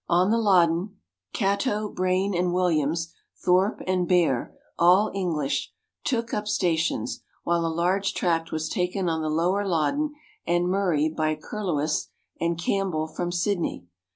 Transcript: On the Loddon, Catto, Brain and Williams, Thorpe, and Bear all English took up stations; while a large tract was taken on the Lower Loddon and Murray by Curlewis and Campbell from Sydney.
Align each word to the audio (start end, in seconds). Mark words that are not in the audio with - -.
On 0.09 0.31
the 0.31 0.39
Loddon, 0.39 0.95
Catto, 1.31 1.87
Brain 1.93 2.33
and 2.33 2.51
Williams, 2.55 3.13
Thorpe, 3.37 3.83
and 3.85 4.07
Bear 4.07 4.57
all 4.79 5.11
English 5.13 5.73
took 6.03 6.33
up 6.33 6.47
stations; 6.47 7.21
while 7.43 7.63
a 7.67 7.67
large 7.67 8.15
tract 8.15 8.51
was 8.51 8.67
taken 8.67 9.07
on 9.07 9.21
the 9.21 9.29
Lower 9.29 9.63
Loddon 9.63 10.15
and 10.47 10.67
Murray 10.67 11.07
by 11.07 11.35
Curlewis 11.35 12.07
and 12.39 12.57
Campbell 12.57 13.05
from 13.09 13.31
Sydney. 13.31 13.85